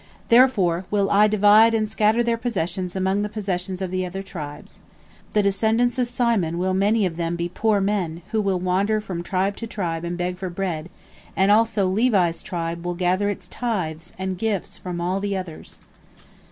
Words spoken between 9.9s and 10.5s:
and beg for